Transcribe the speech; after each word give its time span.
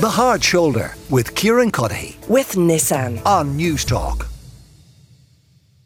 The 0.00 0.08
Hard 0.08 0.42
Shoulder 0.42 0.94
with 1.10 1.34
Kieran 1.34 1.70
Cuddihy 1.70 2.26
with 2.26 2.52
Nissan 2.52 3.22
on 3.26 3.58
Newstalk. 3.58 4.26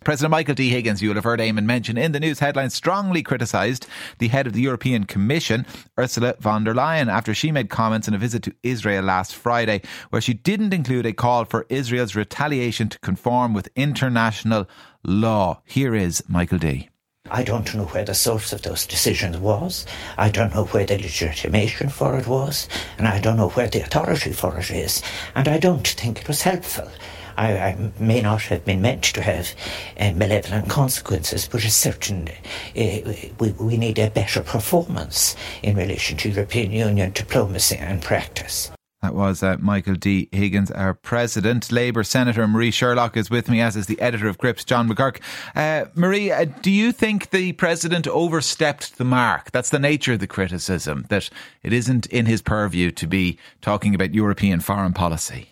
President 0.04 0.30
Michael 0.30 0.54
D. 0.54 0.68
Higgins, 0.68 1.02
you 1.02 1.08
will 1.08 1.16
have 1.16 1.24
heard 1.24 1.40
Eamon 1.40 1.64
mention 1.64 1.98
in 1.98 2.12
the 2.12 2.20
news 2.20 2.38
headlines, 2.38 2.74
strongly 2.74 3.24
criticised 3.24 3.88
the 4.20 4.28
head 4.28 4.46
of 4.46 4.52
the 4.52 4.60
European 4.60 5.02
Commission, 5.02 5.66
Ursula 5.98 6.36
von 6.38 6.62
der 6.62 6.74
Leyen, 6.74 7.08
after 7.08 7.34
she 7.34 7.50
made 7.50 7.70
comments 7.70 8.06
in 8.06 8.14
a 8.14 8.18
visit 8.18 8.44
to 8.44 8.54
Israel 8.62 9.02
last 9.02 9.34
Friday, 9.34 9.82
where 10.10 10.22
she 10.22 10.32
didn't 10.32 10.72
include 10.72 11.06
a 11.06 11.12
call 11.12 11.44
for 11.44 11.66
Israel's 11.68 12.14
retaliation 12.14 12.88
to 12.90 13.00
conform 13.00 13.52
with 13.52 13.68
international 13.74 14.68
law. 15.02 15.60
Here 15.64 15.92
is 15.92 16.22
Michael 16.28 16.58
D. 16.58 16.88
I 17.30 17.42
don't 17.42 17.74
know 17.74 17.86
where 17.86 18.04
the 18.04 18.12
source 18.14 18.52
of 18.52 18.60
those 18.60 18.86
decisions 18.86 19.38
was. 19.38 19.86
I 20.18 20.28
don't 20.28 20.54
know 20.54 20.66
where 20.66 20.84
the 20.84 20.98
legitimation 20.98 21.88
for 21.88 22.18
it 22.18 22.26
was. 22.26 22.68
And 22.98 23.08
I 23.08 23.18
don't 23.18 23.38
know 23.38 23.48
where 23.48 23.66
the 23.66 23.80
authority 23.80 24.32
for 24.32 24.58
it 24.58 24.70
is. 24.70 25.02
And 25.34 25.48
I 25.48 25.56
don't 25.56 25.88
think 25.88 26.20
it 26.20 26.28
was 26.28 26.42
helpful. 26.42 26.90
I, 27.38 27.56
I 27.56 27.92
may 27.98 28.20
not 28.20 28.42
have 28.42 28.66
been 28.66 28.82
meant 28.82 29.04
to 29.04 29.22
have 29.22 29.54
uh, 29.98 30.12
malevolent 30.12 30.68
consequences, 30.68 31.48
but 31.50 31.64
it's 31.64 31.74
certain 31.74 32.28
uh, 32.28 33.14
we, 33.38 33.52
we 33.58 33.78
need 33.78 33.98
a 33.98 34.10
better 34.10 34.42
performance 34.42 35.34
in 35.62 35.76
relation 35.76 36.18
to 36.18 36.28
European 36.28 36.72
Union 36.72 37.10
diplomacy 37.12 37.78
and 37.78 38.02
practice. 38.02 38.70
That 39.04 39.14
was 39.14 39.42
uh, 39.42 39.58
Michael 39.60 39.96
D. 39.96 40.30
Higgins, 40.32 40.70
our 40.70 40.94
president. 40.94 41.70
Labour 41.70 42.02
Senator 42.04 42.48
Marie 42.48 42.70
Sherlock 42.70 43.18
is 43.18 43.28
with 43.28 43.50
me, 43.50 43.60
as 43.60 43.76
is 43.76 43.84
the 43.84 44.00
editor 44.00 44.28
of 44.28 44.38
Gript, 44.38 44.66
John 44.66 44.88
McGuirk. 44.88 45.20
Uh, 45.54 45.90
Marie, 45.94 46.32
uh, 46.32 46.46
do 46.62 46.70
you 46.70 46.90
think 46.90 47.28
the 47.28 47.52
president 47.52 48.06
overstepped 48.06 48.96
the 48.96 49.04
mark? 49.04 49.50
That's 49.50 49.68
the 49.68 49.78
nature 49.78 50.14
of 50.14 50.20
the 50.20 50.26
criticism, 50.26 51.04
that 51.10 51.28
it 51.62 51.74
isn't 51.74 52.06
in 52.06 52.24
his 52.24 52.40
purview 52.40 52.90
to 52.92 53.06
be 53.06 53.36
talking 53.60 53.94
about 53.94 54.14
European 54.14 54.60
foreign 54.60 54.94
policy. 54.94 55.50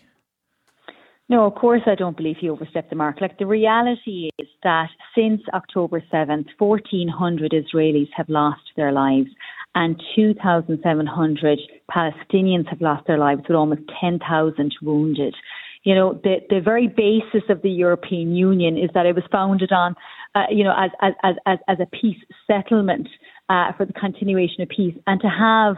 No, 1.29 1.45
of 1.45 1.53
course 1.53 1.83
I 1.85 1.93
don't 1.93 2.17
believe 2.17 2.37
he 2.37 2.49
overstepped 2.49 2.89
the 2.89 2.95
mark. 2.95 3.21
Like 3.21 3.37
the 3.37 3.45
reality 3.45 4.31
is 4.39 4.47
that 4.63 4.89
since 5.13 5.41
October 5.53 6.03
7th, 6.11 6.47
1,400 6.57 7.51
Israelis 7.51 8.09
have 8.15 8.29
lost 8.29 8.61
their 8.75 8.91
lives 8.91 9.29
and 9.75 10.01
2,700 10.15 11.59
Palestinians 11.91 12.67
have 12.69 12.81
lost 12.81 13.07
their 13.07 13.17
lives 13.17 13.41
with 13.47 13.55
almost 13.55 13.81
10,000 13.99 14.75
wounded. 14.81 15.35
You 15.83 15.95
know, 15.95 16.13
the, 16.23 16.37
the 16.49 16.61
very 16.61 16.87
basis 16.87 17.43
of 17.49 17.61
the 17.61 17.69
European 17.69 18.35
Union 18.35 18.77
is 18.77 18.89
that 18.93 19.05
it 19.05 19.15
was 19.15 19.23
founded 19.31 19.71
on, 19.71 19.95
uh, 20.35 20.45
you 20.49 20.63
know, 20.63 20.73
as, 20.77 20.91
as, 21.01 21.35
as, 21.45 21.57
as 21.67 21.77
a 21.79 21.85
peace 21.87 22.21
settlement 22.47 23.09
uh, 23.49 23.73
for 23.75 23.85
the 23.85 23.93
continuation 23.93 24.61
of 24.61 24.69
peace. 24.69 24.95
And 25.07 25.19
to 25.21 25.27
have 25.27 25.75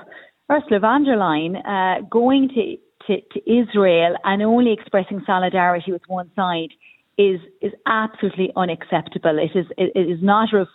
Ursula 0.52 0.80
von 0.80 1.06
der 1.06 1.18
Leyen 1.18 1.56
uh, 1.66 2.02
going 2.10 2.50
to 2.50 2.78
to, 3.08 3.22
to 3.22 3.52
Israel 3.52 4.16
and 4.24 4.42
only 4.42 4.74
expressing 4.74 5.22
solidarity 5.26 5.92
with 5.92 6.02
one 6.08 6.32
side 6.36 6.70
is 7.18 7.40
is 7.62 7.72
absolutely 7.86 8.52
unacceptable. 8.56 9.38
It 9.40 9.58
is 9.58 9.66
it 9.78 10.10
is 10.10 10.20
not 10.22 10.54
a 10.54 10.66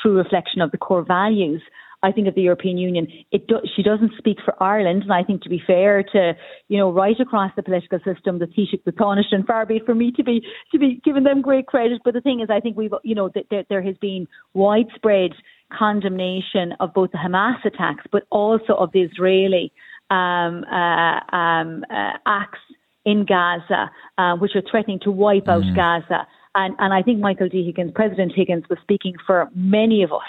true 0.00 0.16
reflection 0.16 0.60
of 0.60 0.70
the 0.70 0.78
core 0.78 1.04
values. 1.04 1.62
I 2.02 2.12
think 2.12 2.28
of 2.28 2.34
the 2.34 2.42
European 2.42 2.78
Union. 2.78 3.08
It 3.32 3.48
do, 3.48 3.56
she 3.74 3.82
doesn't 3.82 4.12
speak 4.18 4.38
for 4.44 4.60
Ireland, 4.62 5.02
and 5.02 5.12
I 5.12 5.24
think 5.24 5.42
to 5.42 5.48
be 5.48 5.60
fair 5.66 6.02
to 6.02 6.32
you 6.68 6.78
know 6.78 6.92
right 6.92 7.18
across 7.18 7.50
the 7.56 7.62
political 7.62 7.98
system, 7.98 8.38
the 8.38 8.46
Taoiseach, 8.46 8.84
the 8.84 8.92
Taoiseach, 8.92 9.32
and 9.32 9.46
far 9.46 9.66
be 9.66 9.76
it 9.76 9.86
for 9.86 9.94
me 9.94 10.12
to 10.12 10.22
be 10.22 10.42
to 10.72 10.78
be 10.78 11.00
giving 11.04 11.24
them 11.24 11.42
great 11.42 11.66
credit. 11.66 12.00
But 12.04 12.14
the 12.14 12.20
thing 12.20 12.40
is, 12.40 12.48
I 12.50 12.60
think 12.60 12.76
we've 12.76 12.92
you 13.02 13.14
know 13.14 13.30
that 13.34 13.46
there, 13.50 13.64
there 13.68 13.82
has 13.82 13.96
been 13.96 14.28
widespread 14.54 15.32
condemnation 15.76 16.74
of 16.80 16.94
both 16.94 17.10
the 17.10 17.18
Hamas 17.18 17.64
attacks, 17.64 18.04
but 18.12 18.22
also 18.30 18.74
of 18.74 18.92
the 18.92 19.02
Israeli 19.02 19.72
um, 20.10 20.64
uh, 20.64 21.36
um, 21.36 21.84
uh, 21.90 22.12
acts 22.26 22.60
in 23.04 23.24
Gaza, 23.26 23.90
uh, 24.18 24.36
which 24.36 24.52
are 24.54 24.62
threatening 24.70 25.00
to 25.02 25.10
wipe 25.10 25.48
out 25.48 25.62
mm. 25.62 25.74
Gaza. 25.74 26.26
And, 26.54 26.74
and 26.78 26.92
I 26.92 27.02
think 27.02 27.20
Michael 27.20 27.48
D. 27.48 27.64
Higgins, 27.64 27.92
President 27.94 28.32
Higgins, 28.34 28.64
was 28.68 28.78
speaking 28.82 29.14
for 29.26 29.48
many 29.54 30.02
of 30.02 30.12
us 30.12 30.20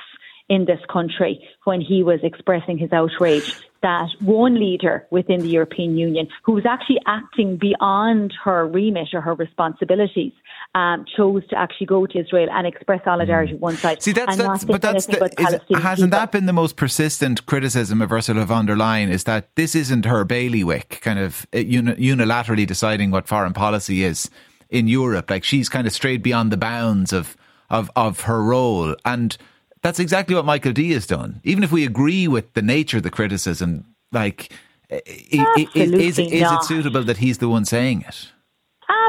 in 0.49 0.65
this 0.65 0.79
country 0.91 1.47
when 1.63 1.79
he 1.79 2.03
was 2.03 2.19
expressing 2.23 2.77
his 2.77 2.91
outrage 2.91 3.55
that 3.81 4.09
one 4.19 4.59
leader 4.59 5.07
within 5.09 5.39
the 5.39 5.47
European 5.47 5.97
Union, 5.97 6.27
who 6.43 6.53
was 6.53 6.65
actually 6.65 6.99
acting 7.05 7.57
beyond 7.57 8.33
her 8.43 8.67
remit 8.67 9.09
or 9.13 9.21
her 9.21 9.33
responsibilities, 9.35 10.33
um, 10.75 11.05
chose 11.15 11.47
to 11.47 11.57
actually 11.57 11.88
go 11.88 12.05
to 12.05 12.19
Israel 12.19 12.49
and 12.51 12.67
express 12.67 13.03
solidarity 13.03 13.53
mm. 13.53 13.59
one 13.59 13.77
side. 13.77 14.01
See, 14.03 14.11
that's, 14.11 14.35
that's 14.35 14.65
but 14.65 14.81
that's 14.81 15.05
the, 15.05 15.23
it, 15.25 15.79
hasn't 15.79 16.11
that 16.11 16.31
been 16.31 16.45
the 16.45 16.53
most 16.53 16.75
persistent 16.75 17.45
criticism 17.45 18.01
of 18.01 18.11
Ursula 18.11 18.45
von 18.45 18.65
der 18.65 18.75
Leyen? 18.75 19.09
Is 19.09 19.23
that 19.23 19.55
this 19.55 19.75
isn't 19.75 20.05
her 20.05 20.25
bailiwick, 20.25 20.99
kind 21.01 21.19
of 21.19 21.47
uh, 21.53 21.57
unilaterally 21.57 22.67
deciding 22.67 23.11
what 23.11 23.27
foreign 23.27 23.53
policy 23.53 24.03
is 24.03 24.29
in 24.69 24.88
Europe? 24.88 25.29
Like 25.29 25.43
she's 25.43 25.69
kind 25.69 25.88
of 25.88 25.93
strayed 25.93 26.21
beyond 26.21 26.51
the 26.51 26.57
bounds 26.57 27.13
of 27.13 27.38
of 27.69 27.89
of 27.95 28.21
her 28.21 28.43
role 28.43 28.95
and 29.05 29.38
that's 29.81 30.00
exactly 30.00 30.35
what 30.35 30.45
Michael 30.45 30.73
D 30.73 30.91
has 30.91 31.07
done. 31.07 31.41
Even 31.44 31.63
if 31.63 31.72
we 31.72 31.85
agree 31.85 32.28
with 32.28 32.53
the 32.53 32.62
nature 32.62 32.97
of 32.97 33.03
the 33.03 33.09
criticism, 33.09 33.85
like, 34.12 34.51
is, 34.90 35.45
is, 35.75 36.19
is 36.19 36.51
it 36.51 36.63
suitable 36.63 37.03
that 37.03 37.17
he's 37.17 37.38
the 37.38 37.50
one 37.50 37.66
saying 37.66 38.03
it? 38.07 38.31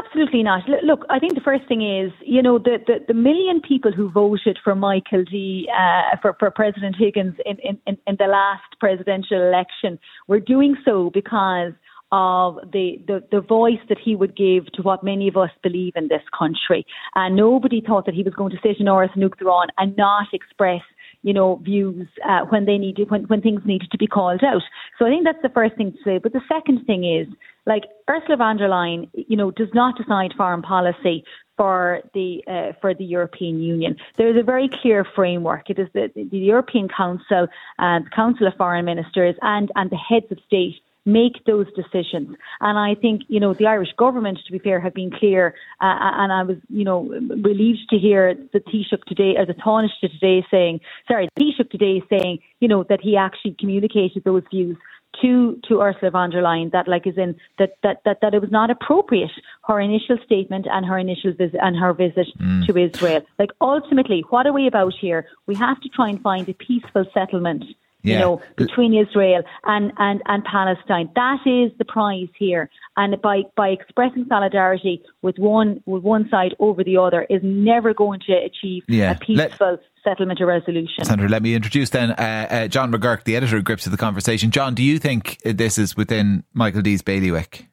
Absolutely 0.05 0.43
not. 0.43 0.61
Look, 0.83 1.05
I 1.09 1.17
think 1.19 1.33
the 1.35 1.41
first 1.41 1.67
thing 1.67 1.81
is, 1.81 2.11
you 2.23 2.41
know, 2.41 2.59
the, 2.59 2.77
the, 2.85 2.99
the 3.07 3.13
million 3.13 3.61
people 3.61 3.91
who 3.91 4.11
voted 4.11 4.59
for 4.63 4.75
Michael 4.75 5.23
D, 5.23 5.69
uh, 5.75 6.17
for, 6.21 6.35
for 6.37 6.51
President 6.51 6.95
Higgins 6.97 7.35
in, 7.45 7.57
in, 7.87 7.97
in 8.05 8.15
the 8.19 8.25
last 8.25 8.79
presidential 8.79 9.41
election 9.41 9.97
were 10.27 10.39
doing 10.39 10.75
so 10.85 11.09
because 11.13 11.73
of 12.11 12.57
the, 12.71 13.01
the, 13.07 13.23
the 13.31 13.41
voice 13.41 13.79
that 13.89 13.97
he 13.97 14.15
would 14.15 14.35
give 14.35 14.71
to 14.73 14.81
what 14.81 15.03
many 15.03 15.27
of 15.27 15.37
us 15.37 15.51
believe 15.63 15.93
in 15.95 16.07
this 16.07 16.23
country. 16.37 16.85
And 17.15 17.35
nobody 17.35 17.81
thought 17.81 18.05
that 18.05 18.15
he 18.15 18.23
was 18.23 18.33
going 18.33 18.51
to 18.51 18.57
sit 18.61 18.79
in 18.79 18.87
Áras 18.87 19.15
an 19.15 19.69
and 19.77 19.97
not 19.97 20.27
express 20.33 20.81
you 21.23 21.33
know, 21.33 21.57
views 21.57 22.07
uh, 22.27 22.41
when 22.49 22.65
they 22.65 22.77
needed, 22.77 23.09
when, 23.11 23.23
when 23.25 23.41
things 23.41 23.61
needed 23.65 23.91
to 23.91 23.97
be 23.97 24.07
called 24.07 24.43
out. 24.43 24.61
So 24.97 25.05
I 25.05 25.09
think 25.09 25.23
that's 25.23 25.41
the 25.43 25.49
first 25.49 25.75
thing 25.75 25.91
to 25.91 25.97
say. 26.03 26.17
But 26.17 26.33
the 26.33 26.41
second 26.47 26.85
thing 26.85 27.03
is, 27.03 27.27
like 27.65 27.83
Ursula 28.09 28.37
von 28.37 28.57
der 28.57 28.67
Leyen, 28.67 29.07
you 29.13 29.37
know, 29.37 29.51
does 29.51 29.69
not 29.73 29.97
decide 29.97 30.33
foreign 30.35 30.63
policy 30.63 31.23
for 31.57 32.01
the 32.15 32.43
uh, 32.47 32.73
for 32.81 32.95
the 32.95 33.05
European 33.05 33.61
Union. 33.61 33.97
There 34.17 34.29
is 34.29 34.39
a 34.39 34.43
very 34.43 34.67
clear 34.81 35.05
framework. 35.15 35.69
It 35.69 35.77
is 35.77 35.87
the, 35.93 36.09
the 36.15 36.37
European 36.37 36.87
Council, 36.89 37.47
and 37.77 38.03
uh, 38.03 38.09
the 38.09 38.15
Council 38.15 38.47
of 38.47 38.55
Foreign 38.55 38.85
Ministers, 38.85 39.35
and 39.43 39.71
and 39.75 39.91
the 39.91 39.97
heads 39.97 40.25
of 40.31 40.39
state 40.47 40.81
make 41.05 41.43
those 41.45 41.67
decisions. 41.73 42.35
And 42.59 42.77
I 42.77 42.99
think, 42.99 43.23
you 43.27 43.39
know, 43.39 43.53
the 43.53 43.65
Irish 43.65 43.89
government, 43.97 44.39
to 44.45 44.51
be 44.51 44.59
fair, 44.59 44.79
have 44.79 44.93
been 44.93 45.11
clear. 45.11 45.55
Uh, 45.81 45.97
and 45.99 46.31
I 46.31 46.43
was, 46.43 46.57
you 46.69 46.83
know, 46.83 47.03
relieved 47.03 47.89
to 47.89 47.97
hear 47.97 48.35
the 48.53 48.59
Taoiseach 48.59 49.03
today, 49.07 49.35
or 49.37 49.45
the 49.45 49.53
Taoiseach 49.53 50.11
today 50.19 50.45
saying, 50.51 50.79
sorry, 51.07 51.29
the 51.35 51.43
Taoiseach 51.43 51.69
today 51.69 52.03
saying, 52.09 52.39
you 52.59 52.67
know, 52.67 52.83
that 52.89 53.01
he 53.01 53.17
actually 53.17 53.55
communicated 53.59 54.23
those 54.23 54.43
views 54.51 54.77
to 55.21 55.59
to 55.67 55.81
Ursula 55.81 56.11
von 56.11 56.29
der 56.29 56.41
Leyen 56.41 56.71
that 56.71 56.87
like 56.87 57.05
is 57.05 57.17
in 57.17 57.35
that 57.59 57.71
that 57.83 58.01
that, 58.05 58.19
that 58.21 58.33
it 58.33 58.41
was 58.41 58.51
not 58.51 58.69
appropriate 58.69 59.31
her 59.67 59.79
initial 59.79 60.17
statement 60.25 60.67
and 60.71 60.85
her 60.85 60.97
initial 60.97 61.33
visit 61.33 61.59
and 61.61 61.75
her 61.77 61.93
visit 61.93 62.27
mm. 62.39 62.65
to 62.65 62.77
Israel. 62.77 63.21
Like 63.37 63.51
ultimately, 63.59 64.23
what 64.29 64.47
are 64.47 64.53
we 64.53 64.67
about 64.67 64.93
here? 64.99 65.27
We 65.47 65.55
have 65.55 65.81
to 65.81 65.89
try 65.89 66.09
and 66.09 66.21
find 66.21 66.47
a 66.47 66.53
peaceful 66.53 67.05
settlement 67.13 67.65
yeah. 68.03 68.13
you 68.13 68.19
know, 68.19 68.41
between 68.55 68.93
Israel 68.93 69.43
and, 69.65 69.91
and, 69.97 70.21
and 70.25 70.43
Palestine. 70.43 71.09
That 71.15 71.39
is 71.45 71.71
the 71.77 71.85
prize 71.85 72.27
here. 72.37 72.69
And 72.97 73.21
by, 73.21 73.43
by 73.55 73.69
expressing 73.69 74.25
solidarity 74.27 75.01
with 75.21 75.37
one 75.37 75.81
with 75.85 76.03
one 76.03 76.27
side 76.29 76.55
over 76.59 76.83
the 76.83 76.97
other 76.97 77.25
is 77.29 77.41
never 77.43 77.93
going 77.93 78.19
to 78.27 78.33
achieve 78.33 78.83
yeah. 78.87 79.11
a 79.11 79.17
peaceful 79.17 79.71
Let, 79.71 79.79
settlement 80.03 80.41
or 80.41 80.47
resolution. 80.47 81.05
Sandra, 81.05 81.29
let 81.29 81.41
me 81.41 81.55
introduce 81.55 81.89
then 81.91 82.11
uh, 82.11 82.47
uh, 82.49 82.67
John 82.67 82.91
McGuirk, 82.91 83.23
the 83.23 83.35
editor 83.35 83.57
of 83.57 83.63
Gript 83.63 83.85
of 83.85 83.91
the 83.91 83.97
Conversation. 83.97 84.51
John, 84.51 84.75
do 84.75 84.83
you 84.83 84.99
think 84.99 85.37
this 85.43 85.77
is 85.77 85.95
within 85.95 86.43
Michael 86.53 86.81
D's 86.81 87.01
bailiwick? 87.01 87.67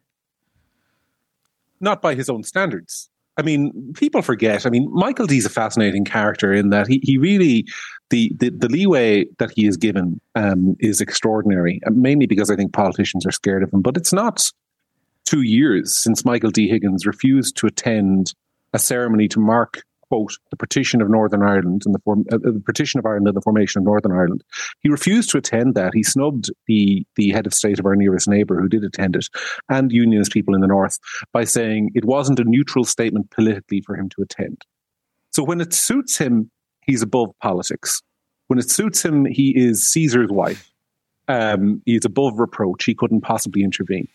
Not 1.80 2.02
by 2.02 2.14
his 2.14 2.28
own 2.28 2.42
standards. 2.42 3.10
I 3.38 3.42
mean, 3.42 3.92
people 3.94 4.20
forget. 4.20 4.66
I 4.66 4.70
mean, 4.70 4.90
Michael 4.92 5.26
D 5.26 5.38
is 5.38 5.46
a 5.46 5.50
fascinating 5.50 6.04
character 6.04 6.52
in 6.52 6.70
that 6.70 6.88
he, 6.88 7.00
he 7.04 7.16
really 7.16 7.66
the, 8.10 8.32
the, 8.36 8.50
the 8.50 8.68
leeway 8.68 9.26
that 9.38 9.52
he 9.54 9.66
is 9.66 9.76
given 9.76 10.20
um, 10.34 10.76
is 10.80 11.00
extraordinary, 11.00 11.80
mainly 11.90 12.26
because 12.26 12.50
I 12.50 12.56
think 12.56 12.72
politicians 12.72 13.24
are 13.24 13.30
scared 13.30 13.62
of 13.62 13.72
him. 13.72 13.80
But 13.80 13.96
it's 13.96 14.12
not 14.12 14.50
two 15.24 15.42
years 15.42 15.94
since 15.94 16.24
Michael 16.24 16.50
D. 16.50 16.68
Higgins 16.68 17.06
refused 17.06 17.56
to 17.58 17.68
attend 17.68 18.34
a 18.72 18.78
ceremony 18.78 19.28
to 19.28 19.38
mark 19.38 19.82
quote 20.08 20.36
the 20.50 20.56
partition 20.56 21.00
of 21.00 21.08
Northern 21.08 21.42
Ireland 21.42 21.82
and 21.84 21.94
the, 21.94 21.98
form, 22.00 22.24
uh, 22.32 22.38
the 22.38 22.62
partition 22.64 22.98
of 22.98 23.06
Ireland 23.06 23.28
and 23.28 23.36
the 23.36 23.42
formation 23.42 23.80
of 23.80 23.84
Northern 23.84 24.12
Ireland. 24.12 24.42
He 24.80 24.88
refused 24.88 25.30
to 25.30 25.38
attend 25.38 25.74
that. 25.74 25.94
He 25.94 26.02
snubbed 26.02 26.50
the 26.66 27.06
the 27.16 27.30
head 27.30 27.46
of 27.46 27.54
state 27.54 27.78
of 27.78 27.86
our 27.86 27.96
nearest 27.96 28.28
neighbour 28.28 28.60
who 28.60 28.68
did 28.68 28.84
attend 28.84 29.16
it, 29.16 29.28
and 29.68 29.92
unionist 29.92 30.32
people 30.32 30.54
in 30.54 30.60
the 30.60 30.66
north 30.66 30.98
by 31.32 31.44
saying 31.44 31.90
it 31.94 32.04
wasn't 32.04 32.40
a 32.40 32.44
neutral 32.44 32.84
statement 32.84 33.30
politically 33.30 33.80
for 33.82 33.96
him 33.96 34.08
to 34.10 34.22
attend. 34.22 34.64
So 35.30 35.44
when 35.44 35.60
it 35.60 35.72
suits 35.74 36.16
him 36.16 36.50
he's 36.88 37.02
above 37.02 37.30
politics. 37.40 38.02
When 38.48 38.58
it 38.58 38.68
suits 38.70 39.04
him, 39.04 39.26
he 39.26 39.50
is 39.56 39.86
Caesar's 39.88 40.30
wife. 40.30 40.72
Um, 41.28 41.82
he's 41.84 42.06
above 42.06 42.38
reproach. 42.38 42.84
He 42.84 42.94
couldn't 42.94 43.20
possibly 43.20 43.62
intervene. 43.62 44.08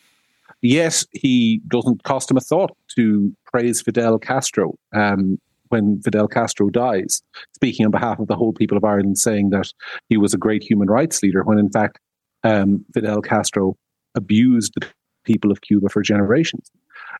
Yet 0.62 1.04
he 1.12 1.62
doesn't 1.68 2.04
cost 2.04 2.32
him 2.32 2.38
a 2.38 2.42
thought 2.42 2.76
to 2.96 3.34
praise 3.46 3.82
Fidel 3.82 4.18
Castro 4.18 4.76
um, 4.94 5.40
when 5.74 6.00
Fidel 6.04 6.28
Castro 6.28 6.70
dies, 6.70 7.24
speaking 7.56 7.84
on 7.84 7.92
behalf 7.92 8.20
of 8.20 8.28
the 8.28 8.36
whole 8.36 8.54
people 8.54 8.78
of 8.78 8.84
Ireland, 8.84 9.18
saying 9.18 9.50
that 9.50 9.74
he 10.08 10.18
was 10.18 10.32
a 10.32 10.38
great 10.38 10.62
human 10.62 10.88
rights 10.88 11.24
leader, 11.24 11.42
when 11.44 11.58
in 11.58 11.72
fact 11.72 11.98
um, 12.44 12.86
Fidel 12.94 13.22
Castro 13.22 13.76
abused 14.14 14.74
the 14.76 14.86
people 15.26 15.52
of 15.52 15.62
Cuba 15.62 15.90
for 15.90 16.04
generations. 16.04 16.70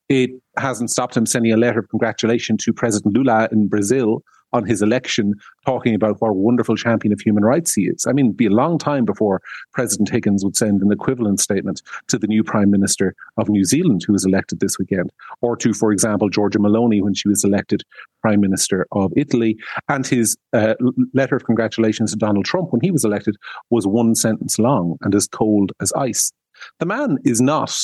It 0.08 0.30
hasn't 0.56 0.92
stopped 0.92 1.18
him 1.18 1.26
sending 1.26 1.52
a 1.52 1.58
letter 1.58 1.80
of 1.80 1.90
congratulation 1.90 2.58
to 2.58 2.72
President 2.72 3.18
Lula 3.18 3.50
in 3.52 3.68
Brazil 3.68 4.22
on 4.54 4.66
his 4.66 4.82
election, 4.82 5.34
talking 5.66 5.96
about 5.96 6.22
what 6.22 6.30
a 6.30 6.34
wonderful 6.34 6.76
champion 6.76 7.12
of 7.12 7.20
human 7.20 7.44
rights 7.44 7.74
he 7.74 7.84
is. 7.84 8.06
I 8.08 8.14
mean, 8.14 8.28
it'd 8.28 8.38
be 8.38 8.46
a 8.46 8.52
long 8.52 8.78
time 8.78 9.04
before 9.04 9.42
President 9.74 10.10
Higgins 10.10 10.44
would 10.46 10.56
send 10.56 10.82
an 10.82 10.92
equivalent 10.92 11.40
statement 11.40 11.82
to 12.08 12.18
the 12.18 12.28
new 12.28 12.44
Prime 12.44 12.70
Minister 12.70 13.16
of 13.38 13.50
New 13.50 13.66
Zealand, 13.66 14.04
who 14.06 14.14
was 14.14 14.26
elected 14.26 14.60
this 14.60 14.78
weekend, 14.78 15.12
or 15.42 15.58
to, 15.58 15.74
for 15.74 15.92
example, 15.92 16.30
Giorgia 16.30 16.60
Meloni 16.60 17.02
when 17.02 17.14
she 17.14 17.28
was 17.28 17.44
elected 17.44 17.84
Prime 18.22 18.40
Minister 18.40 18.88
of 18.92 19.12
Italy. 19.18 19.58
And 19.90 20.06
his 20.06 20.38
uh, 20.54 20.76
letter 21.14 21.36
of 21.36 21.46
congratulations 21.46 22.12
to 22.12 22.18
Donald 22.18 22.46
Trump 22.46 22.72
when 22.72 22.82
he 22.82 22.92
was 22.92 23.04
elected 23.04 23.36
was 23.70 23.88
one 23.88 24.16
sentence 24.16 24.60
long 24.60 24.98
and 25.02 25.14
as 25.16 25.28
cold 25.28 25.72
as 25.82 25.92
ice. 25.94 26.32
The 26.80 26.86
man 26.86 27.18
is 27.26 27.42
not 27.42 27.76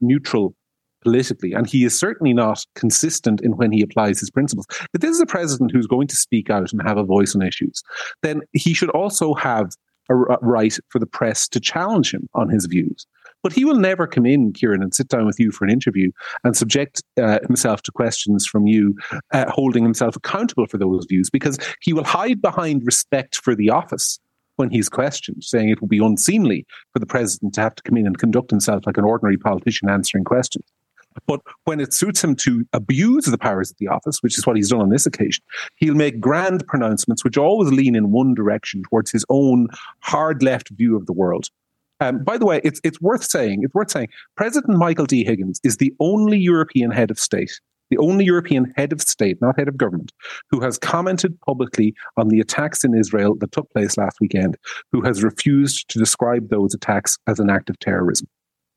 neutral 0.00 0.54
politically, 1.06 1.52
and 1.52 1.68
he 1.68 1.84
is 1.84 1.96
certainly 1.96 2.34
not 2.34 2.66
consistent 2.74 3.40
in 3.40 3.56
when 3.56 3.70
he 3.70 3.80
applies 3.80 4.18
his 4.18 4.28
principles. 4.28 4.66
If 4.92 5.00
this 5.00 5.12
is 5.12 5.20
a 5.20 5.26
president 5.26 5.70
who's 5.70 5.86
going 5.86 6.08
to 6.08 6.16
speak 6.16 6.50
out 6.50 6.72
and 6.72 6.82
have 6.82 6.98
a 6.98 7.04
voice 7.04 7.32
on 7.36 7.42
issues, 7.42 7.80
then 8.22 8.40
he 8.52 8.74
should 8.74 8.90
also 8.90 9.32
have 9.34 9.70
a 10.08 10.14
right 10.16 10.76
for 10.88 10.98
the 10.98 11.06
press 11.06 11.46
to 11.48 11.60
challenge 11.60 12.12
him 12.12 12.28
on 12.34 12.48
his 12.48 12.66
views. 12.66 13.06
But 13.44 13.52
he 13.52 13.64
will 13.64 13.76
never 13.76 14.08
come 14.08 14.26
in, 14.26 14.52
Kieran, 14.52 14.82
and 14.82 14.92
sit 14.92 15.06
down 15.06 15.26
with 15.26 15.38
you 15.38 15.52
for 15.52 15.64
an 15.64 15.70
interview 15.70 16.10
and 16.42 16.56
subject 16.56 17.04
uh, 17.22 17.38
himself 17.46 17.82
to 17.82 17.92
questions 17.92 18.44
from 18.44 18.66
you, 18.66 18.96
uh, 19.32 19.48
holding 19.48 19.84
himself 19.84 20.16
accountable 20.16 20.66
for 20.66 20.78
those 20.78 21.06
views, 21.08 21.30
because 21.30 21.56
he 21.80 21.92
will 21.92 22.02
hide 22.02 22.42
behind 22.42 22.82
respect 22.84 23.36
for 23.36 23.54
the 23.54 23.70
office 23.70 24.18
when 24.56 24.70
he's 24.70 24.88
questioned, 24.88 25.44
saying 25.44 25.68
it 25.68 25.80
would 25.80 25.90
be 25.90 26.04
unseemly 26.04 26.66
for 26.92 26.98
the 26.98 27.06
president 27.06 27.54
to 27.54 27.60
have 27.60 27.76
to 27.76 27.82
come 27.84 27.96
in 27.96 28.06
and 28.06 28.18
conduct 28.18 28.50
himself 28.50 28.84
like 28.86 28.96
an 28.96 29.04
ordinary 29.04 29.38
politician 29.38 29.88
answering 29.88 30.24
questions. 30.24 30.64
But 31.26 31.40
when 31.64 31.80
it 31.80 31.92
suits 31.92 32.22
him 32.22 32.36
to 32.36 32.64
abuse 32.72 33.24
the 33.24 33.38
powers 33.38 33.70
of 33.70 33.76
the 33.78 33.88
office, 33.88 34.22
which 34.22 34.38
is 34.38 34.46
what 34.46 34.56
he's 34.56 34.70
done 34.70 34.80
on 34.80 34.90
this 34.90 35.06
occasion, 35.06 35.42
he'll 35.76 35.94
make 35.94 36.20
grand 36.20 36.66
pronouncements 36.66 37.24
which 37.24 37.38
always 37.38 37.72
lean 37.72 37.94
in 37.94 38.12
one 38.12 38.34
direction 38.34 38.82
towards 38.88 39.10
his 39.10 39.24
own 39.28 39.68
hard 40.00 40.42
left 40.42 40.70
view 40.70 40.96
of 40.96 41.06
the 41.06 41.12
world. 41.12 41.48
Um, 42.00 42.22
by 42.22 42.36
the 42.36 42.44
way, 42.44 42.60
it's 42.62 42.80
it's 42.84 43.00
worth 43.00 43.24
saying, 43.24 43.62
it's 43.62 43.74
worth 43.74 43.90
saying, 43.90 44.08
President 44.36 44.78
Michael 44.78 45.06
D. 45.06 45.24
Higgins 45.24 45.60
is 45.64 45.78
the 45.78 45.94
only 45.98 46.38
European 46.38 46.90
head 46.90 47.10
of 47.10 47.18
state, 47.18 47.58
the 47.88 47.96
only 47.98 48.24
European 48.24 48.72
head 48.76 48.92
of 48.92 49.00
state, 49.00 49.40
not 49.40 49.58
head 49.58 49.68
of 49.68 49.78
government, 49.78 50.12
who 50.50 50.60
has 50.60 50.78
commented 50.78 51.40
publicly 51.40 51.94
on 52.18 52.28
the 52.28 52.40
attacks 52.40 52.84
in 52.84 52.94
Israel 52.94 53.34
that 53.36 53.52
took 53.52 53.70
place 53.70 53.96
last 53.96 54.18
weekend, 54.20 54.58
who 54.92 55.00
has 55.00 55.24
refused 55.24 55.88
to 55.88 55.98
describe 55.98 56.50
those 56.50 56.74
attacks 56.74 57.18
as 57.26 57.40
an 57.40 57.48
act 57.48 57.70
of 57.70 57.78
terrorism. 57.78 58.28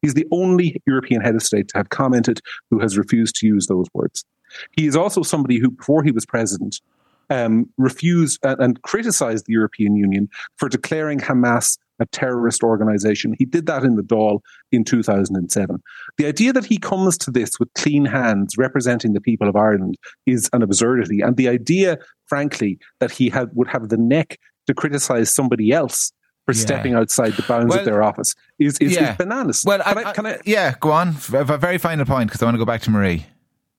He's 0.02 0.14
the 0.14 0.28
only 0.32 0.82
European 0.86 1.22
head 1.22 1.36
of 1.36 1.44
state 1.44 1.68
to 1.70 1.78
have 1.78 1.90
commented 1.90 2.42
who 2.70 2.80
has 2.80 2.98
refused 2.98 3.36
to 3.36 3.48
use 3.48 3.68
those 3.68 3.88
words. 3.94 4.26
He 4.72 4.88
is 4.88 4.96
also 4.96 5.22
somebody 5.22 5.60
who, 5.60 5.72
before 5.72 6.04
he 6.04 6.12
was 6.12 6.26
president, 6.26 6.82
um, 7.30 7.70
refused 7.78 8.40
and, 8.44 8.60
and 8.60 8.82
criticized 8.82 9.46
the 9.46 9.54
European 9.54 9.96
Union 9.96 10.30
for 10.58 10.68
declaring 10.70 11.20
Hamas 11.20 11.78
a 12.00 12.06
terrorist 12.08 12.64
organization. 12.64 13.36
He 13.38 13.46
did 13.46 13.66
that 13.66 13.84
in 13.84 13.96
the 13.96 14.02
Dáil 14.02 14.40
in 14.72 14.84
2007. 14.84 15.82
The 16.18 16.26
idea 16.26 16.54
that 16.54 16.66
he 16.66 16.78
comes 16.78 17.18
to 17.20 17.32
this 17.32 17.60
with 17.60 17.74
clean 17.74 18.06
hands 18.06 18.58
representing 18.58 19.14
the 19.14 19.22
people 19.22 19.50
of 19.50 19.56
Ireland 19.56 19.98
is 20.26 20.50
an 20.54 20.64
absurdity. 20.64 21.22
And 21.22 21.36
the 21.36 21.50
idea, 21.50 21.98
frankly, 22.28 22.80
that 23.00 23.12
he 23.12 23.30
had, 23.30 23.50
would 23.54 23.68
have 23.68 23.90
the 23.90 23.98
neck 23.98 24.40
to 24.68 24.74
criticize 24.74 25.34
somebody 25.34 25.72
else 25.72 26.12
for 26.54 26.58
yeah. 26.58 26.66
stepping 26.66 26.96
outside 26.96 27.34
the 27.34 27.44
bounds 27.44 27.70
well, 27.70 27.80
of 27.80 27.86
their 27.86 28.02
office 28.02 28.36
is, 28.58 28.78
is, 28.80 28.96
yeah. 28.96 29.12
is 29.12 29.18
bananas. 29.18 29.64
Well, 29.66 29.80
can 29.80 29.98
I, 29.98 30.10
I, 30.10 30.14
can 30.14 30.26
I, 30.26 30.40
yeah, 30.46 30.76
go 30.80 30.92
on. 30.92 31.10
A 31.34 31.58
very 31.58 31.78
final 31.78 32.06
point 32.06 32.30
because 32.30 32.42
I 32.42 32.46
want 32.46 32.56
to 32.56 32.60
go 32.60 32.66
back 32.66 32.82
to 32.82 32.92
Marie. 32.92 33.26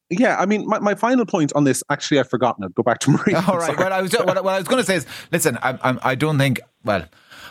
Yeah, 0.08 0.36
I 0.38 0.46
mean, 0.46 0.66
my, 0.66 0.78
my 0.80 0.94
final 0.94 1.24
point 1.26 1.52
on 1.54 1.64
this, 1.64 1.82
actually, 1.88 2.18
I've 2.18 2.30
forgotten 2.30 2.64
it. 2.64 2.74
Go 2.74 2.82
back 2.82 2.98
to 3.00 3.10
Marie. 3.10 3.34
All 3.34 3.58
right. 3.58 3.76
Well, 3.78 3.92
I 3.92 4.02
was, 4.02 4.12
what, 4.12 4.44
what 4.44 4.54
I 4.54 4.58
was 4.58 4.68
going 4.68 4.82
to 4.82 4.86
say 4.86 4.96
is, 4.96 5.06
listen, 5.32 5.56
I, 5.62 5.78
I, 5.82 5.98
I 6.10 6.14
don't 6.14 6.38
think, 6.38 6.60
well, 6.84 7.06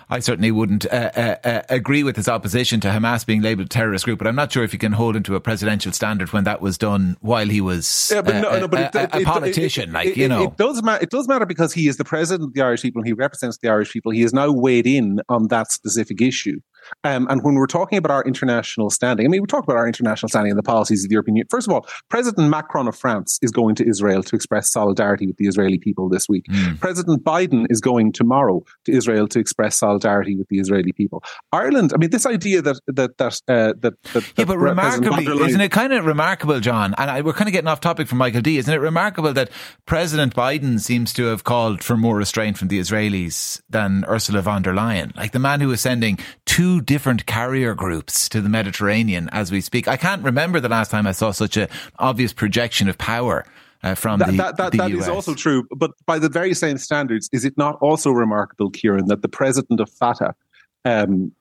I 0.10 0.20
certainly 0.20 0.52
wouldn't 0.52 0.86
uh, 0.88 1.12
uh, 1.16 1.36
uh, 1.44 1.62
agree 1.70 2.04
with 2.04 2.16
his 2.16 2.28
opposition 2.28 2.80
to 2.82 2.90
Hamas 2.90 3.26
being 3.26 3.42
labelled 3.42 3.68
a 3.68 3.70
terrorist 3.70 4.06
group, 4.06 4.18
but 4.18 4.28
I'm 4.28 4.36
not 4.36 4.52
sure 4.52 4.64
if 4.64 4.74
you 4.74 4.80
can 4.80 4.92
hold 4.92 5.16
him 5.16 5.24
to 5.24 5.36
a 5.36 5.40
presidential 5.40 5.92
standard 5.92 6.34
when 6.34 6.46
that 6.46 6.62
was 6.62 6.78
done 6.78 7.16
while 7.22 7.48
he 7.48 7.62
was 7.62 8.12
yeah, 8.14 8.22
but 8.22 8.36
no, 8.36 8.60
no, 8.60 8.68
but 8.68 8.96
a, 8.96 9.04
it, 9.04 9.10
a, 9.14 9.24
politician. 9.24 9.90
It, 9.90 9.94
like 9.94 10.18
you 10.18 10.28
know, 10.28 10.44
it 10.44 10.58
does 10.58 10.82
matter. 10.82 11.04
It 11.04 11.12
does 11.12 11.28
matter 11.28 11.46
because 11.46 11.74
he 11.74 11.88
is 11.88 11.98
the 11.98 12.06
president 12.06 12.50
of 12.50 12.54
the 12.54 12.62
Irish 12.62 12.82
people 12.82 13.02
and 13.02 13.08
he 13.08 13.14
represents 13.14 13.60
the 13.60 13.70
Irish 13.70 13.92
people. 13.92 14.12
He 14.12 14.24
is 14.24 14.34
now 14.34 14.52
weighed 14.52 14.88
in 14.88 15.22
on 15.30 15.48
that 15.50 15.72
specific 15.72 16.22
issue. 16.22 16.60
Um, 17.04 17.28
and 17.30 17.44
when 17.44 17.56
we're 17.56 17.68
talking 17.68 17.98
about 17.98 18.12
our 18.12 18.24
international 18.24 18.90
standing, 18.90 19.26
I 19.26 19.30
mean, 19.30 19.42
we 19.42 19.48
talk 19.48 19.64
about 19.64 19.78
our 19.78 19.88
international 19.88 20.30
standing 20.30 20.52
and 20.52 20.58
the 20.58 20.64
policies 20.64 21.04
of 21.04 21.10
the 21.10 21.14
European 21.14 21.38
Union. 21.38 21.48
First 21.50 21.68
of 21.68 21.74
all, 21.74 21.88
President 22.10 22.50
Macron 22.50 22.88
of 22.88 22.96
France 22.96 23.40
is 23.42 23.52
going 23.52 23.76
to 23.76 23.88
Israel 23.88 24.24
to 24.24 24.36
express 24.36 24.72
solidarity 24.72 25.28
with 25.28 25.38
the 25.38 25.48
Israeli 25.48 25.78
people 25.78 26.10
this 26.10 26.28
week. 26.28 26.46
Mm. 26.50 26.80
President 26.80 27.24
Biden 27.24 27.66
is 27.70 27.82
going 27.82 28.12
tomorrow 28.12 28.64
to 28.86 28.92
Israel 28.92 29.28
to 29.28 29.40
express 29.40 29.78
solidarity 29.78 30.36
with 30.36 30.48
the 30.50 30.60
Israeli 30.60 30.92
people. 30.92 31.24
Ireland, 31.52 31.92
I 31.94 31.98
mean, 31.98 32.10
this 32.10 32.26
idea 32.26 32.62
that 32.62 32.80
that 32.88 33.18
that 33.18 33.42
uh, 33.48 33.74
that, 33.80 34.02
that, 34.14 34.34
yeah, 34.38 34.46
but 34.46 34.58
remarkably, 34.58 35.26
isn't 35.26 35.62
it 35.62 35.72
kind 35.72 35.94
of 35.94 36.06
remarkable, 36.06 36.60
John? 36.60 36.96
And 36.98 37.10
I, 37.10 37.22
we're 37.22 37.34
kind 37.34 37.48
of 37.48 37.54
getting 37.54 37.68
off 37.68 37.82
topic 37.82 38.08
from 38.08 38.18
Michael 38.18 38.42
D. 38.42 38.58
Isn't 38.58 38.74
it 38.74 38.80
remarkable 38.80 39.34
that 39.34 39.50
President 39.86 40.36
Biden 40.36 40.80
seems 40.80 41.14
to 41.14 41.26
have 41.26 41.44
called 41.44 41.84
for 41.84 41.98
more 41.98 42.18
restraint 42.18 42.58
from 42.58 42.68
the 42.68 42.80
Israelis 42.80 43.62
than 43.70 44.06
Ursula 44.08 44.42
von 44.42 44.62
der 44.62 44.74
Leyen, 44.74 45.16
like 45.16 45.32
the 45.32 45.40
man 45.40 45.62
who 45.62 45.68
was 45.68 45.82
sending 45.82 46.18
two 46.60 46.82
different 46.82 47.26
carrier 47.26 47.74
groups 47.74 48.28
to 48.28 48.42
the 48.42 48.50
Mediterranean 48.50 49.30
as 49.32 49.50
we 49.50 49.62
speak. 49.62 49.88
I 49.88 49.96
can't 49.96 50.22
remember 50.22 50.60
the 50.60 50.68
last 50.68 50.92
time 50.92 51.08
I 51.08 51.14
saw 51.14 51.32
such 51.32 51.56
an 51.56 51.70
obvious 52.00 52.34
projection 52.34 52.90
of 52.90 52.98
power. 52.98 53.46
Uh, 53.82 53.96
from 53.96 54.20
that, 54.20 54.32
the, 54.32 54.36
that, 54.36 54.58
that, 54.58 54.72
the 54.74 54.78
that 54.80 54.92
is 54.92 55.08
also 55.08 55.34
true, 55.34 55.66
but 55.74 55.92
by 56.06 56.20
the 56.20 56.28
very 56.28 56.54
same 56.54 56.78
standards, 56.78 57.30
is 57.32 57.46
it 57.46 57.58
not 57.58 57.78
also 57.80 58.12
remarkable, 58.12 58.70
Kieran, 58.72 59.06
that 59.06 59.22
the 59.22 59.30
president 59.30 59.80
of 59.80 59.90
Fatah, 59.90 60.36
um, 60.84 61.32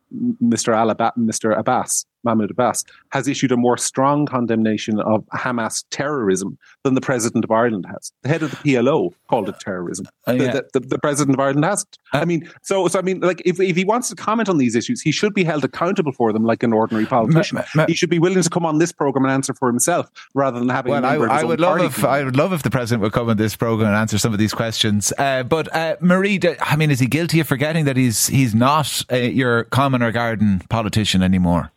Mr. 0.43 0.75
Al 0.75 0.94
Mr. 1.16 1.56
Abbas, 1.56 2.06
Mahmoud 2.25 2.50
Abbas, 2.50 2.84
has 3.10 3.28
issued 3.28 3.52
a 3.52 3.56
more 3.56 3.76
strong 3.76 4.27
condemnation 4.27 5.00
of 5.00 5.24
Hamas 5.34 5.84
terrorism 5.91 6.58
than 6.84 6.94
the 6.94 7.00
president 7.00 7.44
of 7.44 7.50
Ireland 7.50 7.86
has. 7.91 8.12
The 8.22 8.29
head 8.29 8.43
of 8.43 8.50
the 8.50 8.56
PLO 8.56 9.15
called 9.29 9.48
it 9.48 9.60
terrorism. 9.60 10.06
Uh, 10.27 10.32
yeah. 10.32 10.53
the, 10.53 10.81
the, 10.81 10.81
the, 10.81 10.98
president 10.98 11.36
of 11.36 11.41
Ireland 11.41 11.65
hasn't. 11.65 11.98
Uh, 12.12 12.19
I 12.19 12.24
mean, 12.24 12.50
so 12.62 12.88
so 12.88 12.98
I 12.98 13.03
mean, 13.03 13.20
like 13.20 13.43
if 13.44 13.60
if 13.60 13.77
he 13.77 13.84
wants 13.84 14.08
to 14.08 14.17
comment 14.17 14.48
on 14.48 14.58
these 14.58 14.74
issues, 14.74 15.00
he 15.00 15.12
should 15.12 15.34
be 15.34 15.44
held 15.44 15.65
accountable 15.65 16.12
for 16.12 16.32
them 16.32 16.44
like 16.44 16.62
an 16.62 16.72
ordinary 16.72 17.06
politician. 17.06 17.60
he 17.86 17.94
should 17.94 18.10
be 18.10 18.19
willing 18.19 18.43
to 18.43 18.50
come 18.50 18.67
on 18.67 18.79
this 18.79 18.93
program 18.93 19.24
and 19.24 19.32
answer 19.32 19.55
for 19.55 19.69
himself 19.69 20.10
rather 20.34 20.58
than 20.58 20.69
having. 20.69 20.93
Well, 20.93 21.05
I, 21.05 21.15
I 21.15 21.44
would 21.44 21.60
love 21.60 21.81
if 21.81 22.05
I 22.05 22.24
would 22.24 22.36
love 22.36 22.53
if 22.53 22.62
the 22.62 22.70
president 22.70 23.03
would 23.03 23.12
come 23.12 23.29
on 23.29 23.36
this 23.36 23.56
program 23.56 23.88
and 23.88 23.96
answer 23.96 24.19
some 24.19 24.32
of 24.32 24.38
these 24.38 24.55
questions. 24.55 25.12
Uh, 25.19 25.43
but 25.43 25.74
uh, 25.74 25.96
Marie, 26.00 26.41
I 26.60 26.77
mean, 26.77 26.91
is 26.91 27.00
he 27.00 27.06
guilty 27.06 27.41
of 27.41 27.48
forgetting 27.48 27.84
that 27.84 27.96
he's 27.96 28.27
he's 28.27 28.55
not 28.55 29.05
uh, 29.12 29.17
your 29.17 29.65
common 29.65 29.97
or 30.02 30.12
garden 30.12 30.60
politician 30.69 31.22
anymore? 31.22 31.72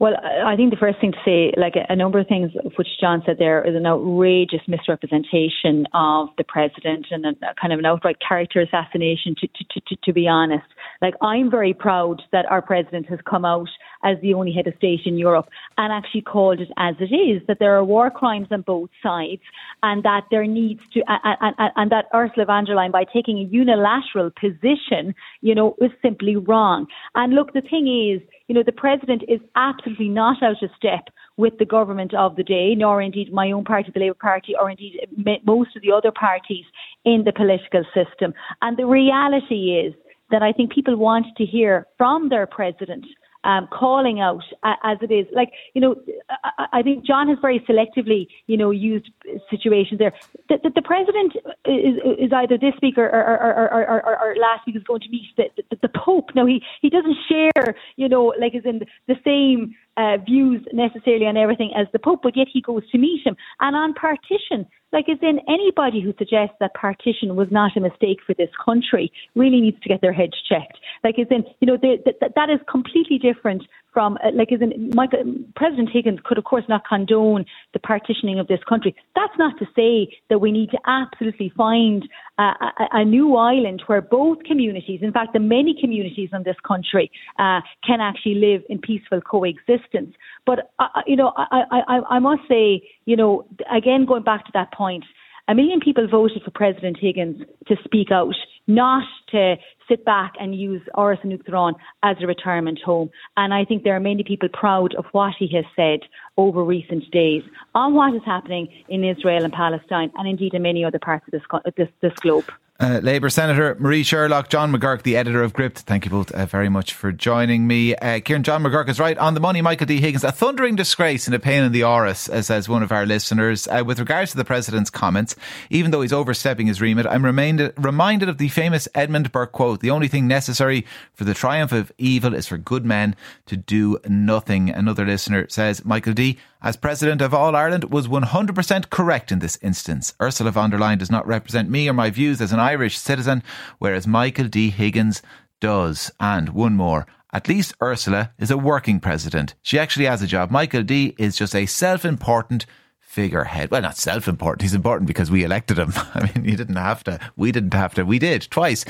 Well, 0.00 0.14
I 0.16 0.56
think 0.56 0.70
the 0.70 0.78
first 0.78 0.98
thing 0.98 1.12
to 1.12 1.18
say, 1.26 1.52
like 1.60 1.74
a 1.76 1.94
number 1.94 2.18
of 2.18 2.26
things 2.26 2.52
which 2.78 2.88
John 2.98 3.22
said 3.26 3.36
there, 3.38 3.62
is 3.62 3.76
an 3.76 3.84
outrageous 3.84 4.62
misrepresentation 4.66 5.86
of 5.92 6.28
the 6.38 6.44
president 6.44 7.08
and 7.10 7.26
a, 7.26 7.34
kind 7.60 7.74
of 7.74 7.78
an 7.78 7.84
outright 7.84 8.16
character 8.26 8.62
assassination. 8.62 9.34
To, 9.38 9.46
to, 9.46 9.80
to, 9.88 9.96
to 10.02 10.12
be 10.14 10.26
honest, 10.26 10.64
like 11.02 11.12
I'm 11.20 11.50
very 11.50 11.74
proud 11.74 12.22
that 12.32 12.46
our 12.46 12.62
president 12.62 13.10
has 13.10 13.18
come 13.28 13.44
out 13.44 13.68
as 14.04 14.16
the 14.20 14.34
only 14.34 14.52
head 14.52 14.66
of 14.66 14.74
state 14.76 15.00
in 15.04 15.18
Europe 15.18 15.48
and 15.78 15.92
actually 15.92 16.22
called 16.22 16.60
it 16.60 16.68
as 16.76 16.94
it 17.00 17.14
is. 17.14 17.42
That 17.46 17.58
there 17.58 17.76
are 17.76 17.84
war 17.84 18.10
crimes 18.10 18.48
on 18.50 18.62
both 18.62 18.90
sides, 19.02 19.42
and 19.82 20.02
that 20.02 20.22
there 20.30 20.46
needs 20.46 20.80
to, 20.94 21.02
and, 21.06 21.54
and, 21.58 21.72
and 21.76 21.90
that 21.92 22.06
Ursula 22.14 22.46
von 22.46 22.64
der 22.64 22.74
Leyen, 22.74 22.92
by 22.92 23.04
taking 23.04 23.38
a 23.38 23.42
unilateral 23.42 24.30
position, 24.30 25.14
you 25.40 25.54
know, 25.54 25.76
is 25.80 25.90
simply 26.02 26.36
wrong. 26.36 26.86
And 27.14 27.34
look, 27.34 27.52
the 27.52 27.62
thing 27.62 27.86
is 27.86 28.20
you 28.50 28.54
know, 28.54 28.64
the 28.66 28.72
president 28.72 29.22
is 29.28 29.38
absolutely 29.54 30.08
not 30.08 30.42
out 30.42 30.60
of 30.60 30.70
step 30.76 31.04
with 31.36 31.56
the 31.60 31.64
government 31.64 32.12
of 32.14 32.34
the 32.34 32.42
day, 32.42 32.74
nor 32.74 33.00
indeed 33.00 33.32
my 33.32 33.52
own 33.52 33.62
party, 33.62 33.92
the 33.94 34.00
Labour 34.00 34.14
Party, 34.20 34.54
or 34.60 34.68
indeed 34.68 34.98
most 35.46 35.76
of 35.76 35.82
the 35.82 35.92
other 35.92 36.10
parties 36.10 36.64
in 37.04 37.22
the 37.24 37.32
political 37.32 37.84
system. 37.94 38.34
And 38.60 38.76
the 38.76 38.86
reality 38.86 39.78
is 39.86 39.94
that 40.32 40.42
I 40.42 40.50
think 40.50 40.72
people 40.72 40.96
want 40.96 41.26
to 41.36 41.44
hear 41.44 41.86
from 41.96 42.28
their 42.28 42.44
president 42.44 43.06
um, 43.44 43.68
calling 43.72 44.20
out 44.20 44.42
as 44.62 44.98
it 45.00 45.10
is. 45.10 45.26
Like, 45.34 45.52
you 45.74 45.80
know, 45.80 45.96
I, 46.44 46.66
I, 46.72 46.82
think 46.82 47.06
John 47.06 47.28
has 47.28 47.38
very 47.40 47.60
selectively, 47.60 48.28
you 48.46 48.56
know, 48.56 48.70
used 48.70 49.10
situations 49.50 49.98
there. 49.98 50.12
The, 50.48 50.58
the, 50.62 50.70
the 50.74 50.82
president 50.82 51.36
is, 51.64 51.96
is, 52.18 52.32
either 52.32 52.58
this 52.58 52.74
week 52.82 52.98
or, 52.98 53.06
or, 53.06 53.70
or, 53.72 54.02
or, 54.06 54.36
last 54.36 54.66
week 54.66 54.76
is 54.76 54.82
going 54.82 55.00
to 55.00 55.08
meet 55.08 55.26
the, 55.36 55.44
the, 55.70 55.78
the 55.82 55.88
Pope. 55.88 56.30
Now, 56.34 56.44
he, 56.46 56.62
he 56.82 56.90
doesn't 56.90 57.16
share, 57.28 57.74
you 57.96 58.08
know, 58.08 58.34
like 58.38 58.54
as 58.54 58.64
in 58.64 58.80
the 59.08 59.16
same 59.24 59.74
uh, 59.96 60.16
views 60.24 60.64
necessarily 60.72 61.26
on 61.26 61.36
everything 61.36 61.72
as 61.76 61.86
the 61.92 61.98
Pope, 61.98 62.20
but 62.22 62.36
yet 62.36 62.46
he 62.52 62.60
goes 62.60 62.88
to 62.90 62.98
meet 62.98 63.26
him. 63.26 63.36
And 63.60 63.76
on 63.76 63.94
partition, 63.94 64.66
like 64.92 65.08
as 65.08 65.18
in 65.22 65.40
anybody 65.48 66.00
who 66.00 66.12
suggests 66.18 66.54
that 66.60 66.74
partition 66.74 67.36
was 67.36 67.48
not 67.50 67.76
a 67.76 67.80
mistake 67.80 68.18
for 68.26 68.34
this 68.34 68.50
country 68.64 69.12
really 69.34 69.60
needs 69.60 69.80
to 69.80 69.88
get 69.88 70.00
their 70.00 70.12
heads 70.12 70.34
checked. 70.48 70.78
Like 71.04 71.18
as 71.18 71.26
in, 71.30 71.44
you 71.60 71.66
know, 71.66 71.76
the, 71.76 71.98
the, 72.04 72.30
that 72.34 72.50
is 72.50 72.60
completely 72.70 73.18
different 73.18 73.62
from 73.92 74.18
uh, 74.24 74.30
like 74.34 74.52
as 74.52 74.60
in 74.60 74.90
Michael, 74.94 75.22
President 75.56 75.88
Higgins 75.92 76.20
could 76.24 76.38
of 76.38 76.44
course 76.44 76.64
not 76.68 76.86
condone 76.86 77.44
the 77.72 77.78
partitioning 77.78 78.38
of 78.38 78.48
this 78.48 78.60
country. 78.68 78.94
That's 79.14 79.36
not 79.38 79.58
to 79.58 79.66
say 79.76 80.16
that 80.28 80.40
we 80.40 80.52
need 80.52 80.70
to 80.70 80.78
absolutely 80.86 81.52
find 81.56 82.08
a, 82.38 82.52
a, 82.92 83.04
new 83.04 83.36
island 83.36 83.82
where 83.86 84.00
both 84.00 84.42
communities, 84.44 85.00
in 85.02 85.12
fact 85.12 85.32
the 85.32 85.40
many 85.40 85.76
communities 85.78 86.30
in 86.32 86.42
this 86.42 86.56
country, 86.66 87.10
uh, 87.38 87.60
can 87.86 88.00
actually 88.00 88.36
live 88.36 88.62
in 88.68 88.78
peaceful 88.78 89.20
coexistence. 89.20 90.14
But 90.46 90.70
uh, 90.78 90.88
uh 90.94 91.02
you 91.06 91.16
know, 91.16 91.32
I, 91.36 91.82
I, 91.88 92.00
I 92.16 92.18
must 92.18 92.42
say, 92.48 92.88
you 93.04 93.16
know, 93.16 93.46
again 93.70 94.06
going 94.06 94.22
back 94.22 94.44
to 94.46 94.50
that 94.54 94.72
point. 94.72 95.04
A 95.50 95.54
million 95.54 95.80
people 95.80 96.06
voted 96.06 96.44
for 96.44 96.52
President 96.52 96.96
Higgins 96.96 97.42
to 97.66 97.74
speak 97.82 98.12
out, 98.12 98.36
not 98.68 99.02
to 99.32 99.56
sit 99.88 100.04
back 100.04 100.34
and 100.38 100.54
use 100.54 100.80
Áras 100.94 101.24
an 101.24 101.36
Uachtaráin 101.36 101.74
as 102.04 102.16
a 102.22 102.26
retirement 102.28 102.78
home. 102.80 103.10
And 103.36 103.52
I 103.52 103.64
think 103.64 103.82
there 103.82 103.96
are 103.96 104.00
many 104.00 104.22
people 104.22 104.48
proud 104.48 104.94
of 104.94 105.06
what 105.10 105.32
he 105.36 105.48
has 105.56 105.64
said 105.74 106.08
over 106.36 106.62
recent 106.62 107.10
days 107.10 107.42
on 107.74 107.94
what 107.94 108.14
is 108.14 108.22
happening 108.24 108.68
in 108.88 109.02
Israel 109.02 109.42
and 109.42 109.52
Palestine, 109.52 110.12
and 110.14 110.28
indeed 110.28 110.54
in 110.54 110.62
many 110.62 110.84
other 110.84 111.00
parts 111.00 111.26
of 111.26 111.32
this, 111.32 111.42
this, 111.76 111.88
this 112.00 112.14
globe. 112.20 112.48
Uh, 112.80 112.98
Labour 113.02 113.28
Senator 113.28 113.76
Marie 113.78 114.02
Sherlock, 114.02 114.48
John 114.48 114.72
McGuirk, 114.72 115.02
the 115.02 115.14
editor 115.14 115.42
of 115.42 115.52
Gript. 115.52 115.80
Thank 115.80 116.06
you 116.06 116.10
both 116.10 116.32
uh, 116.32 116.46
very 116.46 116.70
much 116.70 116.94
for 116.94 117.12
joining 117.12 117.66
me. 117.66 117.94
Uh, 117.94 118.20
Kieran, 118.20 118.42
John 118.42 118.62
McGuirk 118.62 118.88
is 118.88 118.98
right 118.98 119.18
on 119.18 119.34
the 119.34 119.40
money. 119.40 119.60
Michael 119.60 119.86
D. 119.86 120.00
Higgins, 120.00 120.24
a 120.24 120.32
thundering 120.32 120.76
disgrace 120.76 121.26
and 121.26 121.34
a 121.34 121.38
pain 121.38 121.62
in 121.62 121.72
the 121.72 121.82
uh, 121.84 122.14
says 122.14 122.70
one 122.70 122.82
of 122.82 122.90
our 122.90 123.04
listeners. 123.04 123.68
Uh, 123.68 123.82
with 123.84 123.98
regards 123.98 124.30
to 124.30 124.38
the 124.38 124.46
President's 124.46 124.88
comments, 124.88 125.36
even 125.68 125.90
though 125.90 126.00
he's 126.00 126.14
overstepping 126.14 126.68
his 126.68 126.80
remit, 126.80 127.06
I'm 127.06 127.22
reminded, 127.22 127.74
reminded 127.76 128.30
of 128.30 128.38
the 128.38 128.48
famous 128.48 128.88
Edmund 128.94 129.30
Burke 129.30 129.52
quote 129.52 129.80
The 129.80 129.90
only 129.90 130.08
thing 130.08 130.26
necessary 130.26 130.86
for 131.12 131.24
the 131.24 131.34
triumph 131.34 131.72
of 131.72 131.92
evil 131.98 132.32
is 132.32 132.46
for 132.46 132.56
good 132.56 132.86
men 132.86 133.14
to 133.44 133.58
do 133.58 133.98
nothing. 134.08 134.70
Another 134.70 135.04
listener 135.04 135.46
says, 135.50 135.84
Michael 135.84 136.14
D 136.14 136.38
as 136.62 136.76
President 136.76 137.22
of 137.22 137.32
All 137.32 137.56
Ireland 137.56 137.84
was 137.84 138.08
100% 138.08 138.90
correct 138.90 139.32
in 139.32 139.38
this 139.38 139.58
instance. 139.62 140.14
Ursula 140.20 140.50
von 140.50 140.70
der 140.70 140.78
Leyen 140.78 140.98
does 140.98 141.10
not 141.10 141.26
represent 141.26 141.70
me 141.70 141.88
or 141.88 141.92
my 141.92 142.10
views 142.10 142.40
as 142.40 142.52
an 142.52 142.60
Irish 142.60 142.98
citizen, 142.98 143.42
whereas 143.78 144.06
Michael 144.06 144.48
D. 144.48 144.70
Higgins 144.70 145.22
does. 145.60 146.10
And 146.20 146.50
one 146.50 146.74
more. 146.74 147.06
At 147.32 147.48
least 147.48 147.74
Ursula 147.80 148.32
is 148.38 148.50
a 148.50 148.58
working 148.58 148.98
president. 148.98 149.54
She 149.62 149.78
actually 149.78 150.06
has 150.06 150.20
a 150.20 150.26
job. 150.26 150.50
Michael 150.50 150.82
D 150.82 151.14
is 151.18 151.36
just 151.36 151.54
a 151.54 151.66
self 151.66 152.04
important 152.04 152.66
figurehead. 152.98 153.70
Well, 153.70 153.82
not 153.82 153.96
self 153.96 154.26
important. 154.26 154.62
He's 154.62 154.74
important 154.74 155.06
because 155.06 155.30
we 155.30 155.44
elected 155.44 155.78
him. 155.78 155.92
I 156.14 156.30
mean, 156.34 156.44
he 156.44 156.56
didn't 156.56 156.76
have 156.76 157.04
to. 157.04 157.20
We 157.36 157.52
didn't 157.52 157.74
have 157.74 157.94
to. 157.94 158.04
We 158.04 158.18
did 158.18 158.48
twice. 158.50 158.84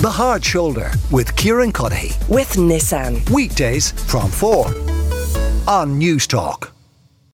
The 0.00 0.10
Hard 0.10 0.44
Shoulder 0.44 0.90
with 1.10 1.34
Kieran 1.36 1.72
Cuddihy. 1.72 2.28
With 2.28 2.54
Nissan. 2.54 3.28
Weekdays 3.30 3.92
from 3.92 4.30
4 4.30 4.97
on 5.68 6.00
Newstalk. 6.00 6.77